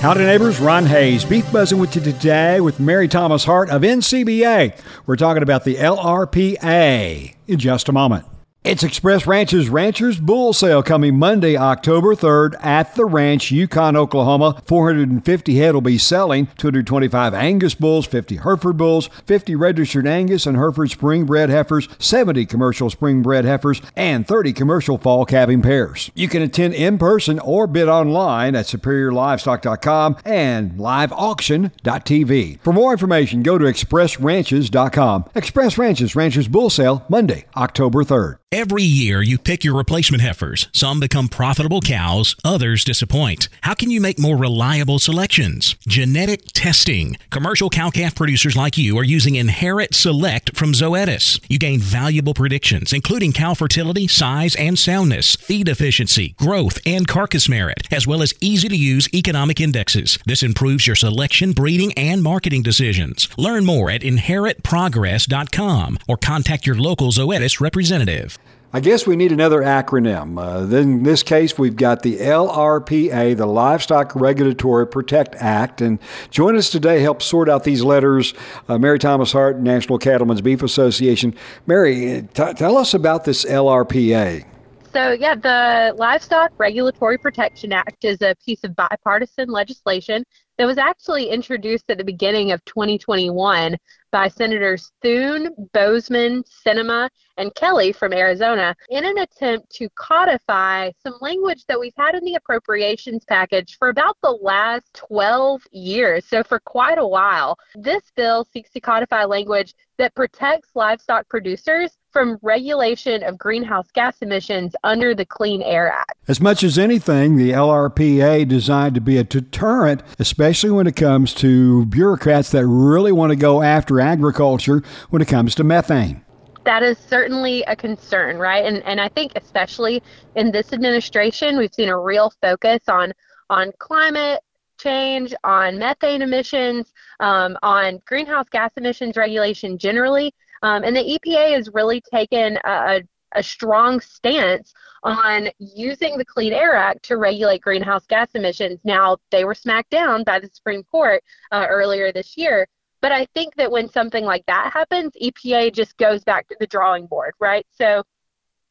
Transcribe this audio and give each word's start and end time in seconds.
Howdy, 0.00 0.24
neighbors. 0.24 0.58
Ron 0.60 0.86
Hays, 0.86 1.26
Beef 1.26 1.52
Buzzing 1.52 1.78
with 1.78 1.94
you 1.94 2.00
today 2.00 2.58
with 2.62 2.80
Mary 2.80 3.06
Thomas 3.06 3.44
Hart 3.44 3.68
of 3.68 3.82
NCBA. 3.82 4.80
We're 5.04 5.16
talking 5.16 5.42
about 5.42 5.64
the 5.64 5.74
LRPA 5.74 7.34
in 7.46 7.58
just 7.58 7.86
a 7.86 7.92
moment. 7.92 8.24
It's 8.62 8.82
Express 8.82 9.26
Ranches 9.26 9.70
Ranchers 9.70 10.20
Bull 10.20 10.52
Sale 10.52 10.82
coming 10.82 11.18
Monday, 11.18 11.56
October 11.56 12.14
3rd 12.14 12.62
at 12.62 12.94
the 12.94 13.06
ranch, 13.06 13.50
Yukon, 13.50 13.96
Oklahoma. 13.96 14.60
450 14.66 15.56
head 15.56 15.72
will 15.72 15.80
be 15.80 15.96
selling 15.96 16.46
225 16.58 17.32
Angus 17.32 17.74
bulls, 17.74 18.04
50 18.04 18.36
Hereford 18.36 18.76
bulls, 18.76 19.08
50 19.24 19.56
registered 19.56 20.06
Angus 20.06 20.44
and 20.44 20.58
Hereford 20.58 20.90
spring 20.90 21.24
bred 21.24 21.48
heifers, 21.48 21.88
70 21.98 22.44
commercial 22.44 22.90
spring 22.90 23.22
bred 23.22 23.46
heifers, 23.46 23.80
and 23.96 24.28
30 24.28 24.52
commercial 24.52 24.98
fall 24.98 25.24
calving 25.24 25.62
pairs. 25.62 26.10
You 26.14 26.28
can 26.28 26.42
attend 26.42 26.74
in 26.74 26.98
person 26.98 27.38
or 27.38 27.66
bid 27.66 27.88
online 27.88 28.54
at 28.54 28.66
superiorlivestock.com 28.66 30.18
and 30.26 30.72
liveauction.tv. 30.72 32.60
For 32.60 32.74
more 32.74 32.92
information, 32.92 33.42
go 33.42 33.56
to 33.56 33.64
expressranches.com. 33.64 35.24
Express 35.34 35.78
Ranches 35.78 36.14
Ranchers 36.14 36.48
Bull 36.48 36.68
Sale 36.68 37.06
Monday, 37.08 37.46
October 37.56 38.04
3rd. 38.04 38.39
Every 38.52 38.82
year, 38.82 39.22
you 39.22 39.38
pick 39.38 39.62
your 39.62 39.76
replacement 39.76 40.22
heifers. 40.22 40.66
Some 40.72 40.98
become 40.98 41.28
profitable 41.28 41.80
cows, 41.80 42.34
others 42.42 42.82
disappoint. 42.82 43.48
How 43.60 43.74
can 43.74 43.92
you 43.92 44.00
make 44.00 44.18
more 44.18 44.36
reliable 44.36 44.98
selections? 44.98 45.76
Genetic 45.86 46.46
testing. 46.46 47.16
Commercial 47.30 47.70
cow 47.70 47.90
calf 47.90 48.16
producers 48.16 48.56
like 48.56 48.76
you 48.76 48.98
are 48.98 49.04
using 49.04 49.36
Inherit 49.36 49.94
Select 49.94 50.56
from 50.56 50.72
Zoetis. 50.72 51.38
You 51.48 51.60
gain 51.60 51.78
valuable 51.78 52.34
predictions, 52.34 52.92
including 52.92 53.32
cow 53.32 53.54
fertility, 53.54 54.08
size, 54.08 54.56
and 54.56 54.76
soundness, 54.76 55.36
feed 55.36 55.68
efficiency, 55.68 56.30
growth, 56.36 56.80
and 56.84 57.06
carcass 57.06 57.48
merit, 57.48 57.86
as 57.92 58.04
well 58.04 58.20
as 58.20 58.34
easy 58.40 58.68
to 58.68 58.76
use 58.76 59.08
economic 59.14 59.60
indexes. 59.60 60.18
This 60.26 60.42
improves 60.42 60.88
your 60.88 60.96
selection, 60.96 61.52
breeding, 61.52 61.92
and 61.92 62.20
marketing 62.20 62.64
decisions. 62.64 63.28
Learn 63.38 63.64
more 63.64 63.92
at 63.92 64.00
inheritprogress.com 64.00 65.98
or 66.08 66.16
contact 66.16 66.66
your 66.66 66.76
local 66.76 67.12
Zoetis 67.12 67.60
representative. 67.60 68.36
I 68.72 68.78
guess 68.78 69.04
we 69.04 69.16
need 69.16 69.32
another 69.32 69.62
acronym. 69.62 70.38
Uh, 70.38 70.76
in 70.76 71.02
this 71.02 71.24
case, 71.24 71.58
we've 71.58 71.74
got 71.74 72.02
the 72.02 72.18
LRPA, 72.18 73.36
the 73.36 73.46
Livestock 73.46 74.14
Regulatory 74.14 74.86
Protect 74.86 75.34
Act. 75.36 75.80
And 75.80 75.98
join 76.30 76.54
us 76.54 76.70
today, 76.70 77.00
help 77.00 77.20
sort 77.20 77.48
out 77.48 77.64
these 77.64 77.82
letters. 77.82 78.32
Uh, 78.68 78.78
Mary 78.78 79.00
Thomas 79.00 79.32
Hart, 79.32 79.58
National 79.58 79.98
Cattlemen's 79.98 80.40
Beef 80.40 80.62
Association. 80.62 81.34
Mary, 81.66 82.28
t- 82.32 82.52
tell 82.54 82.76
us 82.76 82.94
about 82.94 83.24
this 83.24 83.44
LRPA. 83.44 84.44
So, 84.92 85.12
yeah, 85.12 85.34
the 85.34 85.92
Livestock 85.96 86.52
Regulatory 86.56 87.18
Protection 87.18 87.72
Act 87.72 88.04
is 88.04 88.22
a 88.22 88.36
piece 88.44 88.62
of 88.62 88.76
bipartisan 88.76 89.48
legislation 89.48 90.22
that 90.58 90.66
was 90.66 90.78
actually 90.78 91.28
introduced 91.30 91.86
at 91.88 91.98
the 91.98 92.04
beginning 92.04 92.52
of 92.52 92.64
2021 92.66 93.76
by 94.10 94.28
Senators 94.28 94.92
Thune, 95.02 95.48
Boozman, 95.72 96.42
Sinema, 96.44 97.08
and 97.36 97.54
Kelly 97.54 97.92
from 97.92 98.12
Arizona 98.12 98.74
in 98.90 99.04
an 99.04 99.18
attempt 99.18 99.70
to 99.76 99.88
codify 99.90 100.90
some 101.02 101.14
language 101.20 101.64
that 101.66 101.78
we've 101.78 101.94
had 101.96 102.14
in 102.14 102.24
the 102.24 102.34
appropriations 102.34 103.24
package 103.24 103.76
for 103.78 103.88
about 103.88 104.16
the 104.22 104.38
last 104.42 104.92
12 104.94 105.62
years, 105.72 106.24
so 106.26 106.42
for 106.42 106.60
quite 106.60 106.98
a 106.98 107.06
while. 107.06 107.58
This 107.74 108.02
bill 108.14 108.44
seeks 108.44 108.70
to 108.70 108.80
codify 108.80 109.24
language 109.24 109.74
that 109.98 110.14
protects 110.14 110.70
livestock 110.74 111.28
producers 111.28 111.96
from 112.12 112.38
regulation 112.42 113.22
of 113.22 113.38
greenhouse 113.38 113.90
gas 113.92 114.16
emissions 114.20 114.74
under 114.84 115.14
the 115.14 115.24
Clean 115.24 115.62
Air 115.62 115.92
Act. 115.92 116.14
As 116.28 116.40
much 116.40 116.62
as 116.62 116.78
anything, 116.78 117.36
the 117.36 117.50
LRPA 117.50 118.46
designed 118.48 118.94
to 118.94 119.00
be 119.00 119.16
a 119.16 119.24
deterrent, 119.24 120.02
especially 120.18 120.70
when 120.70 120.86
it 120.86 120.96
comes 120.96 121.34
to 121.34 121.86
bureaucrats 121.86 122.50
that 122.50 122.66
really 122.66 123.12
want 123.12 123.30
to 123.30 123.36
go 123.36 123.62
after 123.62 124.00
agriculture 124.00 124.82
when 125.10 125.22
it 125.22 125.28
comes 125.28 125.54
to 125.56 125.64
methane 125.64 126.24
that 126.64 126.82
is 126.82 126.98
certainly 126.98 127.62
a 127.64 127.74
concern, 127.74 128.36
right? 128.36 128.64
And 128.64 128.82
and 128.84 129.00
I 129.00 129.08
think 129.08 129.32
especially 129.34 130.02
in 130.36 130.52
this 130.52 130.72
administration, 130.72 131.56
we've 131.56 131.72
seen 131.72 131.88
a 131.88 131.98
real 131.98 132.32
focus 132.42 132.80
on 132.86 133.12
on 133.48 133.72
climate 133.78 134.40
change, 134.80 135.34
on 135.44 135.78
methane 135.78 136.22
emissions, 136.22 136.92
um, 137.20 137.56
on 137.62 138.00
greenhouse 138.06 138.48
gas 138.50 138.70
emissions 138.76 139.16
regulation 139.16 139.78
generally. 139.78 140.34
Um, 140.62 140.84
and 140.84 140.94
the 140.94 141.18
EPA 141.18 141.54
has 141.54 141.70
really 141.72 142.02
taken 142.12 142.58
a, 142.64 143.02
a 143.32 143.42
strong 143.42 144.00
stance 144.00 144.72
on 145.02 145.48
using 145.58 146.18
the 146.18 146.24
Clean 146.24 146.52
Air 146.52 146.74
Act 146.74 147.02
to 147.04 147.16
regulate 147.16 147.62
greenhouse 147.62 148.06
gas 148.06 148.28
emissions. 148.34 148.80
Now, 148.84 149.16
they 149.30 149.44
were 149.44 149.54
smacked 149.54 149.90
down 149.90 150.24
by 150.24 150.38
the 150.38 150.50
Supreme 150.52 150.82
Court 150.84 151.22
uh, 151.52 151.66
earlier 151.68 152.12
this 152.12 152.36
year. 152.36 152.66
But 153.00 153.12
I 153.12 153.26
think 153.34 153.54
that 153.56 153.70
when 153.70 153.88
something 153.88 154.24
like 154.24 154.44
that 154.46 154.72
happens, 154.72 155.12
EPA 155.22 155.72
just 155.72 155.96
goes 155.96 156.22
back 156.22 156.48
to 156.48 156.56
the 156.60 156.66
drawing 156.66 157.06
board, 157.06 157.32
right? 157.40 157.66
So 157.70 158.02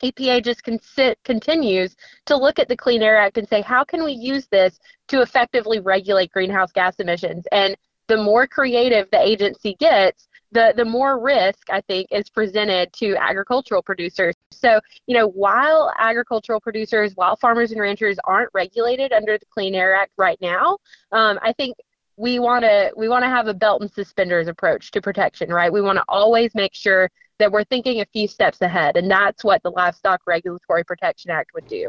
EPA 0.03 0.43
just 0.43 0.63
con- 0.63 1.15
continues 1.25 1.95
to 2.25 2.37
look 2.37 2.59
at 2.59 2.67
the 2.67 2.77
Clean 2.77 3.01
Air 3.01 3.17
Act 3.17 3.37
and 3.37 3.47
say, 3.47 3.61
how 3.61 3.83
can 3.83 4.03
we 4.03 4.13
use 4.13 4.47
this 4.47 4.79
to 5.07 5.21
effectively 5.21 5.79
regulate 5.79 6.31
greenhouse 6.31 6.71
gas 6.71 6.95
emissions? 6.99 7.45
And 7.51 7.75
the 8.07 8.17
more 8.17 8.47
creative 8.47 9.09
the 9.11 9.19
agency 9.19 9.75
gets, 9.79 10.28
the, 10.51 10.73
the 10.75 10.85
more 10.85 11.19
risk 11.19 11.69
I 11.69 11.81
think 11.81 12.07
is 12.11 12.29
presented 12.29 12.91
to 12.93 13.15
agricultural 13.17 13.81
producers. 13.81 14.35
So, 14.51 14.79
you 15.07 15.15
know, 15.15 15.27
while 15.27 15.93
agricultural 15.97 16.59
producers, 16.59 17.13
while 17.15 17.35
farmers 17.35 17.71
and 17.71 17.79
ranchers 17.79 18.17
aren't 18.23 18.49
regulated 18.53 19.13
under 19.13 19.37
the 19.37 19.45
Clean 19.45 19.75
Air 19.75 19.95
Act 19.95 20.11
right 20.17 20.39
now, 20.41 20.77
um, 21.11 21.39
I 21.41 21.53
think 21.53 21.75
we 22.17 22.37
want 22.39 22.65
to 22.65 22.91
we 22.97 23.07
want 23.07 23.23
to 23.23 23.29
have 23.29 23.47
a 23.47 23.53
belt 23.53 23.81
and 23.81 23.91
suspenders 23.91 24.47
approach 24.47 24.91
to 24.91 25.01
protection, 25.01 25.49
right? 25.49 25.71
We 25.71 25.81
want 25.81 25.97
to 25.97 26.03
always 26.09 26.53
make 26.53 26.73
sure 26.73 27.09
that 27.37 27.49
we're 27.49 27.63
thinking 27.63 28.01
a 28.01 28.05
few 28.05 28.27
steps 28.27 28.61
ahead, 28.61 28.97
and 28.97 29.09
that's 29.09 29.43
what 29.43 29.63
the 29.63 29.71
Livestock 29.71 30.21
Regulatory 30.27 30.83
Protection 30.83 31.31
Act 31.31 31.51
would 31.53 31.67
do. 31.67 31.87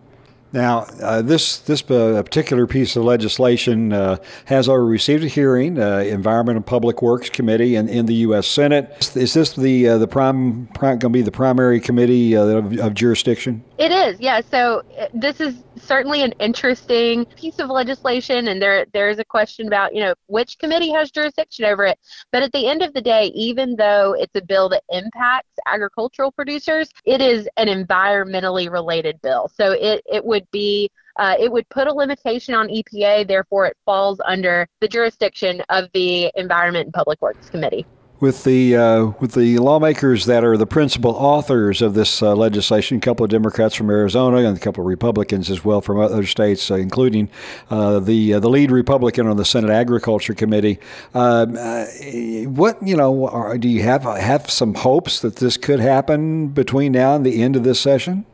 Now, 0.52 0.80
uh, 1.00 1.22
this 1.22 1.58
this 1.58 1.82
uh, 1.82 2.20
particular 2.24 2.66
piece 2.66 2.96
of 2.96 3.04
legislation 3.04 3.92
uh, 3.92 4.16
has 4.46 4.68
already 4.68 4.90
received 4.90 5.22
a 5.22 5.28
hearing, 5.28 5.78
uh, 5.78 5.98
Environment 5.98 6.56
and 6.56 6.66
Public 6.66 7.02
Works 7.02 7.30
Committee 7.30 7.76
in, 7.76 7.88
in 7.88 8.06
the 8.06 8.14
U.S. 8.14 8.48
Senate. 8.48 9.14
Is 9.14 9.34
this 9.34 9.52
the 9.52 9.88
uh, 9.88 9.98
the 9.98 10.08
prime, 10.08 10.66
prime 10.74 10.98
going 10.98 11.12
to 11.12 11.18
be 11.18 11.22
the 11.22 11.30
primary 11.30 11.78
committee 11.78 12.36
uh, 12.36 12.42
of, 12.42 12.78
of, 12.80 12.94
jurisdiction? 12.94 13.62
It 13.80 13.92
is, 13.92 14.20
yeah. 14.20 14.42
So 14.42 14.82
this 15.14 15.40
is 15.40 15.64
certainly 15.76 16.22
an 16.22 16.32
interesting 16.32 17.24
piece 17.24 17.58
of 17.58 17.70
legislation, 17.70 18.48
and 18.48 18.60
there 18.60 18.84
there 18.92 19.08
is 19.08 19.18
a 19.18 19.24
question 19.24 19.66
about 19.68 19.94
you 19.94 20.02
know 20.02 20.14
which 20.26 20.58
committee 20.58 20.92
has 20.92 21.10
jurisdiction 21.10 21.64
over 21.64 21.86
it. 21.86 21.98
But 22.30 22.42
at 22.42 22.52
the 22.52 22.66
end 22.66 22.82
of 22.82 22.92
the 22.92 23.00
day, 23.00 23.32
even 23.34 23.76
though 23.76 24.14
it's 24.18 24.34
a 24.34 24.44
bill 24.44 24.68
that 24.68 24.82
impacts 24.90 25.48
agricultural 25.66 26.30
producers, 26.32 26.90
it 27.06 27.22
is 27.22 27.48
an 27.56 27.68
environmentally 27.68 28.70
related 28.70 29.20
bill. 29.22 29.50
So 29.54 29.72
it 29.72 30.02
it 30.04 30.24
would 30.24 30.40
would 30.40 30.50
be 30.50 30.90
uh, 31.16 31.36
it 31.38 31.50
would 31.52 31.68
put 31.68 31.86
a 31.86 31.92
limitation 31.92 32.54
on 32.54 32.68
EPA, 32.68 33.26
therefore 33.26 33.66
it 33.66 33.76
falls 33.84 34.20
under 34.24 34.66
the 34.80 34.88
jurisdiction 34.88 35.62
of 35.68 35.88
the 35.92 36.30
Environment 36.34 36.86
and 36.86 36.94
Public 36.94 37.20
Works 37.20 37.50
Committee. 37.50 37.86
With 38.20 38.44
the 38.44 38.76
uh, 38.76 39.04
with 39.18 39.32
the 39.32 39.58
lawmakers 39.58 40.26
that 40.26 40.44
are 40.44 40.58
the 40.58 40.66
principal 40.66 41.12
authors 41.12 41.80
of 41.80 41.94
this 41.94 42.22
uh, 42.22 42.36
legislation, 42.36 42.98
a 42.98 43.00
couple 43.00 43.24
of 43.24 43.30
Democrats 43.30 43.74
from 43.74 43.88
Arizona 43.88 44.46
and 44.46 44.54
a 44.54 44.60
couple 44.60 44.82
of 44.82 44.88
Republicans 44.88 45.48
as 45.48 45.64
well 45.64 45.80
from 45.80 45.98
other 45.98 46.26
states, 46.26 46.70
uh, 46.70 46.74
including 46.74 47.30
uh, 47.70 47.98
the 47.98 48.34
uh, 48.34 48.40
the 48.40 48.50
lead 48.50 48.70
Republican 48.70 49.26
on 49.26 49.38
the 49.38 49.44
Senate 49.46 49.70
Agriculture 49.70 50.34
Committee. 50.34 50.78
Um, 51.14 51.54
what 52.54 52.86
you 52.86 52.94
know, 52.94 53.26
are, 53.26 53.56
do 53.56 53.70
you 53.70 53.82
have 53.84 54.02
have 54.02 54.50
some 54.50 54.74
hopes 54.74 55.20
that 55.20 55.36
this 55.36 55.56
could 55.56 55.80
happen 55.80 56.48
between 56.48 56.92
now 56.92 57.14
and 57.14 57.24
the 57.24 57.42
end 57.42 57.56
of 57.56 57.64
this 57.64 57.80
session? 57.80 58.26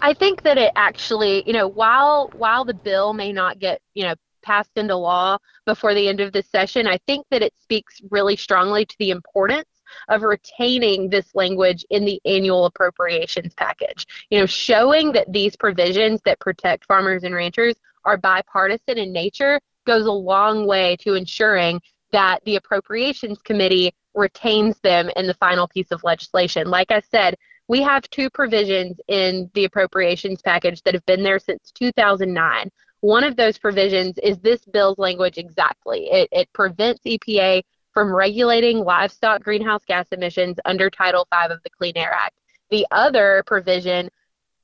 I 0.00 0.14
think 0.14 0.42
that 0.42 0.56
it 0.56 0.72
actually, 0.76 1.42
you 1.46 1.52
know, 1.52 1.66
while 1.66 2.30
while 2.36 2.64
the 2.64 2.74
bill 2.74 3.12
may 3.12 3.32
not 3.32 3.58
get, 3.58 3.82
you 3.94 4.04
know, 4.04 4.14
passed 4.42 4.70
into 4.76 4.96
law 4.96 5.38
before 5.66 5.94
the 5.94 6.08
end 6.08 6.20
of 6.20 6.32
this 6.32 6.48
session, 6.48 6.86
I 6.86 6.98
think 7.06 7.26
that 7.30 7.42
it 7.42 7.54
speaks 7.60 8.00
really 8.10 8.36
strongly 8.36 8.84
to 8.84 8.96
the 8.98 9.10
importance 9.10 9.68
of 10.08 10.22
retaining 10.22 11.08
this 11.08 11.34
language 11.34 11.84
in 11.90 12.04
the 12.04 12.20
annual 12.24 12.66
appropriations 12.66 13.54
package. 13.54 14.06
You 14.30 14.40
know, 14.40 14.46
showing 14.46 15.12
that 15.12 15.32
these 15.32 15.56
provisions 15.56 16.20
that 16.24 16.40
protect 16.40 16.86
farmers 16.86 17.24
and 17.24 17.34
ranchers 17.34 17.74
are 18.04 18.16
bipartisan 18.16 18.98
in 18.98 19.12
nature 19.12 19.60
goes 19.86 20.06
a 20.06 20.12
long 20.12 20.66
way 20.66 20.96
to 21.00 21.14
ensuring 21.14 21.80
that 22.12 22.40
the 22.44 22.56
appropriations 22.56 23.40
committee 23.42 23.94
retains 24.14 24.78
them 24.80 25.10
in 25.16 25.26
the 25.26 25.34
final 25.34 25.68
piece 25.68 25.90
of 25.90 26.02
legislation. 26.02 26.68
Like 26.68 26.90
I 26.90 27.00
said, 27.10 27.36
we 27.68 27.82
have 27.82 28.02
two 28.10 28.28
provisions 28.30 28.96
in 29.06 29.48
the 29.54 29.64
appropriations 29.64 30.42
package 30.42 30.82
that 30.82 30.94
have 30.94 31.06
been 31.06 31.22
there 31.22 31.38
since 31.38 31.70
2009. 31.72 32.68
One 33.00 33.24
of 33.24 33.36
those 33.36 33.58
provisions 33.58 34.18
is 34.22 34.38
this 34.38 34.64
bill's 34.64 34.98
language 34.98 35.38
exactly. 35.38 36.10
It, 36.10 36.28
it 36.32 36.52
prevents 36.52 37.00
EPA 37.04 37.62
from 37.92 38.14
regulating 38.14 38.78
livestock 38.78 39.42
greenhouse 39.42 39.84
gas 39.86 40.06
emissions 40.12 40.58
under 40.64 40.90
Title 40.90 41.26
V 41.32 41.52
of 41.52 41.62
the 41.62 41.70
Clean 41.70 41.96
Air 41.96 42.12
Act. 42.12 42.36
The 42.70 42.86
other 42.90 43.42
provision 43.46 44.10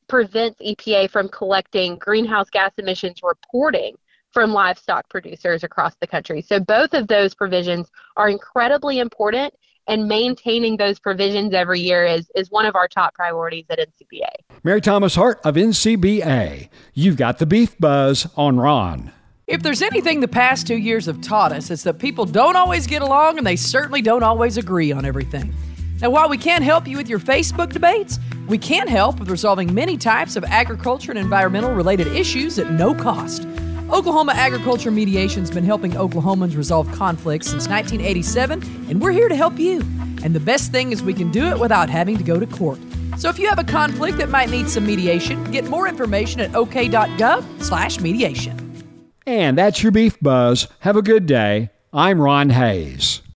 prevents 0.08 0.60
EPA 0.60 1.10
from 1.10 1.28
collecting 1.28 1.96
greenhouse 1.96 2.50
gas 2.50 2.72
emissions 2.78 3.20
reporting 3.22 3.96
from 4.32 4.52
livestock 4.52 5.08
producers 5.08 5.64
across 5.64 5.96
the 5.96 6.06
country. 6.06 6.42
So 6.42 6.60
both 6.60 6.94
of 6.94 7.08
those 7.08 7.34
provisions 7.34 7.90
are 8.16 8.28
incredibly 8.28 8.98
important 8.98 9.54
and 9.86 10.08
maintaining 10.08 10.76
those 10.76 10.98
provisions 10.98 11.54
every 11.54 11.80
year 11.80 12.04
is, 12.04 12.30
is 12.34 12.50
one 12.50 12.66
of 12.66 12.74
our 12.74 12.88
top 12.88 13.14
priorities 13.14 13.64
at 13.70 13.78
NCBA. 13.78 14.56
Mary 14.64 14.80
Thomas 14.80 15.14
Hart 15.14 15.40
of 15.44 15.54
NCBA, 15.54 16.68
you've 16.94 17.16
got 17.16 17.38
the 17.38 17.46
beef 17.46 17.78
buzz 17.78 18.26
on 18.36 18.58
Ron. 18.58 19.12
If 19.46 19.62
there's 19.62 19.82
anything 19.82 20.20
the 20.20 20.28
past 20.28 20.66
two 20.66 20.76
years 20.76 21.06
have 21.06 21.20
taught 21.20 21.52
us, 21.52 21.70
it's 21.70 21.84
that 21.84 22.00
people 22.00 22.24
don't 22.24 22.56
always 22.56 22.88
get 22.88 23.00
along 23.00 23.38
and 23.38 23.46
they 23.46 23.54
certainly 23.54 24.02
don't 24.02 24.24
always 24.24 24.56
agree 24.56 24.90
on 24.90 25.04
everything. 25.04 25.54
Now, 26.00 26.10
while 26.10 26.28
we 26.28 26.36
can't 26.36 26.64
help 26.64 26.86
you 26.86 26.96
with 26.96 27.08
your 27.08 27.20
Facebook 27.20 27.72
debates, 27.72 28.18
we 28.48 28.58
can 28.58 28.88
help 28.88 29.18
with 29.18 29.30
resolving 29.30 29.72
many 29.72 29.96
types 29.96 30.36
of 30.36 30.44
agriculture 30.44 31.12
and 31.12 31.18
environmental 31.18 31.72
related 31.72 32.08
issues 32.08 32.58
at 32.58 32.70
no 32.72 32.94
cost. 32.94 33.46
Oklahoma 33.90 34.32
Agriculture 34.32 34.90
Mediation's 34.90 35.48
been 35.48 35.62
helping 35.62 35.92
Oklahomans 35.92 36.56
resolve 36.56 36.90
conflicts 36.90 37.46
since 37.46 37.68
1987, 37.68 38.60
and 38.90 39.00
we're 39.00 39.12
here 39.12 39.28
to 39.28 39.36
help 39.36 39.60
you. 39.60 39.80
And 40.24 40.34
the 40.34 40.40
best 40.40 40.72
thing 40.72 40.90
is 40.90 41.04
we 41.04 41.14
can 41.14 41.30
do 41.30 41.46
it 41.46 41.60
without 41.60 41.88
having 41.88 42.18
to 42.18 42.24
go 42.24 42.40
to 42.40 42.46
court. 42.46 42.80
So 43.16 43.28
if 43.28 43.38
you 43.38 43.48
have 43.48 43.60
a 43.60 43.64
conflict 43.64 44.18
that 44.18 44.28
might 44.28 44.50
need 44.50 44.68
some 44.68 44.84
mediation, 44.84 45.52
get 45.52 45.68
more 45.68 45.86
information 45.86 46.40
at 46.40 46.52
ok.gov/mediation. 46.56 48.84
And 49.24 49.56
that's 49.56 49.84
your 49.84 49.92
beef 49.92 50.18
buzz. 50.20 50.66
Have 50.80 50.96
a 50.96 51.02
good 51.02 51.26
day. 51.26 51.70
I'm 51.92 52.20
Ron 52.20 52.50
Hays. 52.50 53.22